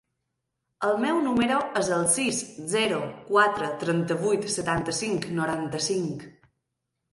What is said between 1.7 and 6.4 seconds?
es el sis, zero, quatre, trenta-vuit, setanta-cinc, noranta-cinc.